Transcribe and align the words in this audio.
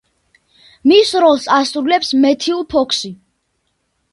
მის 0.91 1.11
როლს 1.25 1.45
ასრულებს 1.57 2.09
მეთიუ 2.25 2.65
ფოქსი. 2.73 3.13